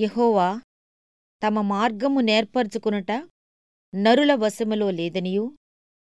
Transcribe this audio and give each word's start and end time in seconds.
యహోవా 0.00 0.60
తమ 1.46 1.60
మార్గము 1.60 2.20
నేర్పరుచుకునుట 2.20 3.28
నరుల 3.94 4.34
వశములో 4.34 4.90
లేదనియూ. 4.90 5.56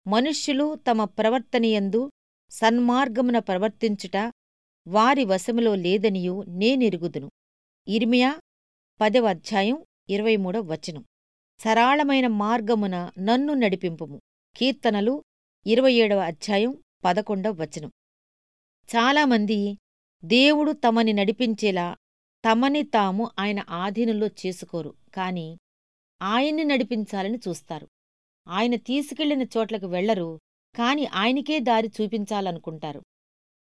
మనుష్యులు 0.06 0.74
తమ 0.74 1.04
ప్రవర్తనయందు 1.04 2.10
సన్మార్గమున 2.50 3.38
ప్రవర్తించుట 3.38 4.32
వారి 4.88 5.24
వశములో 5.24 5.74
లేదనియూ 5.74 6.42
నేనెరుగుదును. 6.42 7.30
ఇర్మియా 7.88 8.40
పదవ 9.00 9.24
అధ్యాయం 9.26 9.84
ఇరవై 10.10 10.36
మూడవ 10.36 10.60
వచనం. 10.60 11.04
సరాళమైన 11.58 12.26
మార్గమున 12.26 13.10
నన్ను 13.18 13.54
నడిపింపుము. 13.54 14.20
కీర్తనలు 14.56 15.22
ఇరవై 15.66 15.92
ఏడవ 15.92 16.18
అధ్యాయం 16.18 16.82
పదకొండవ 17.04 17.52
వచనం. 17.62 17.90
చాలామంది 18.96 19.78
దేవుడు 20.24 20.72
తమని 20.72 21.12
నడిపించేలా 21.12 21.96
తమని 22.46 22.82
తాము 22.82 23.30
ఆయన 23.38 23.64
ఆధీనంలో 23.70 24.26
చేసుకోరు 24.26 24.94
కాని 25.14 25.58
ఆయన్ని 26.22 26.64
నడిపించాలని 26.64 27.38
చూస్తారు. 27.48 27.88
ఆయన 28.48 28.76
తీసుకెళ్ళిన 28.76 29.42
చోట్లకు 29.42 29.86
వెళ్ళరు 29.86 30.40
కాని 30.76 31.06
ఆయనకే 31.06 31.58
దారి 31.60 31.92
చూపించాలనుకుంటారు. 32.00 33.02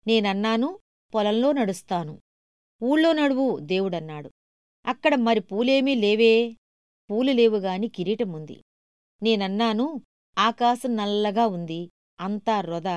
నేనన్నాను 0.08 0.80
పొలంలో 1.16 1.52
నడుస్తాను. 1.52 2.22
ఊళ్ళో 2.84 3.14
నడువు 3.14 3.60
దేవుడన్నాడు. 3.60 4.32
అక్కడ 4.86 5.16
మరి 5.16 5.40
పూలేమీ 5.40 5.96
లేవే? 5.96 6.58
పూలు 7.12 7.32
లేవుగాని 7.32 7.88
కిరీటముంది 7.88 8.64
నేనన్నాను 9.24 10.02
ఆకాశం 10.38 10.96
నల్లగా 10.96 11.48
ఉంది 11.48 11.92
అంతా 12.20 12.62
రొద 12.62 12.88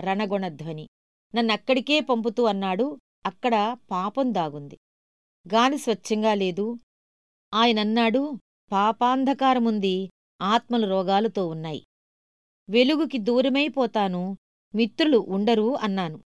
రణగొణధ్వని 0.00 0.88
నన్నక్కడికే 1.34 2.00
పంపుతూ 2.00 2.44
అన్నాడు 2.44 2.98
అక్కడ 3.26 3.76
పాపం 3.90 4.34
దాగుంది. 4.34 4.78
గాలి 5.52 5.78
స్వచ్ఛంగా 5.78 6.34
లేదు. 6.34 6.78
ఆయనన్నాడు 7.54 8.38
పాపాంధకారముంది 8.72 10.10
ఆత్మలు 10.40 10.86
రోగాలతో 10.86 11.48
ఉన్నాయి. 11.48 11.86
వెలుగుకి 12.68 13.18
దూరమైపోతాను 13.18 14.36
మిత్రులు 14.74 15.18
ఉండరు 15.18 15.76
అన్నాను. 15.76 16.20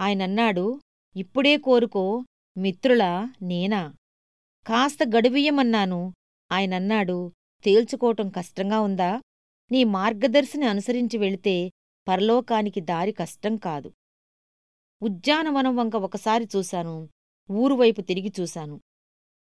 ఆయనన్నాడు 0.00 0.80
ఇప్పుడే 1.16 1.56
కోరుకో 1.56 2.24
మిత్రులా 2.56 3.34
నేనా? 3.42 3.94
కాస్త 4.66 4.98
గడువియ్యమన్నాను. 5.16 6.14
ఆయనన్నాడు 6.52 7.32
తేల్చుకోవటం 7.64 8.28
కష్టంగా 8.28 8.80
ఉందా? 8.80 9.20
నీ 9.72 9.84
మార్గదర్శిని 9.84 10.64
అనుసరించి 10.64 11.18
వెళితే 11.18 11.70
పరలోకానికి 12.08 12.80
దారి 12.80 13.12
కష్టం 13.12 13.56
కాదు. 13.56 13.92
ఉద్యానవనం 15.02 15.76
వంక 15.76 15.96
ఒకసారి 15.96 16.48
చూశాను. 16.56 17.08
ఊరువైపు 17.50 18.00
తిరిగి 18.00 18.32
చూశాను. 18.40 18.80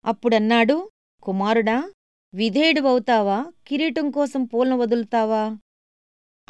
అప్పుడన్నాడు 0.05 0.91
కుమారుడా 1.23 1.93
విధేయుడువవుతావా? 2.35 3.53
కిరీటం 3.67 4.11
కోసం 4.11 4.45
పూలను 4.45 4.77
వదులుతావా? 4.77 5.59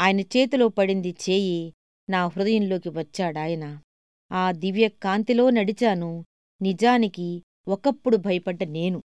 ఆయన 0.00 0.20
చేతిలో 0.20 0.68
పడింది 0.68 1.16
చేయి 1.30 1.74
నా 2.10 2.26
హృదయంలోకి 2.26 2.88
వచ్చాడాయన. 2.88 3.80
ఆ 4.32 4.52
దివ్య 4.52 4.88
కాంతిలో 4.88 5.50
నడిచాను. 5.50 6.24
నిజానికి 6.62 7.42
ఒకప్పుడు 7.68 8.16
భయపడ్డ 8.16 8.64
నేను. 8.64 9.02